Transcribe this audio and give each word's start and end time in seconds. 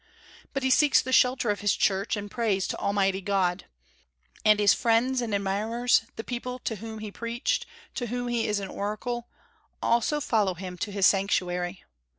But 0.53 0.63
he 0.63 0.71
seeks 0.71 0.99
the 0.99 1.13
shelter 1.13 1.51
of 1.51 1.59
his 1.59 1.75
church, 1.75 2.17
and 2.17 2.31
prays 2.31 2.67
to 2.69 2.77
Almighty 2.79 3.21
God. 3.21 3.65
And 4.43 4.59
his 4.59 4.73
friends 4.73 5.21
and 5.21 5.31
admirers 5.31 6.05
the 6.15 6.23
people 6.23 6.57
to 6.57 6.77
whom 6.77 6.97
he 6.97 7.11
preached, 7.11 7.67
to 7.93 8.07
whom 8.07 8.27
he 8.27 8.47
is 8.47 8.59
an 8.59 8.69
oracle 8.69 9.27
also 9.79 10.19
follow 10.19 10.55
him 10.55 10.75
to 10.79 10.91
his 10.91 11.05
sanctuary. 11.05 11.83